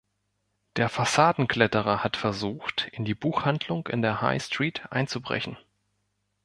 Der 0.77 0.89
Fassadenkletterer 0.89 2.03
hat 2.03 2.17
versucht, 2.17 2.89
in 2.91 3.05
die 3.05 3.13
Buchhandlung 3.13 3.85
in 3.85 4.01
der 4.01 4.19
High 4.19 4.43
Street 4.43 4.91
einzubrechen. 4.91 5.59